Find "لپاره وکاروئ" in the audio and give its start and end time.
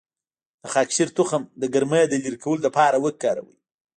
2.67-3.55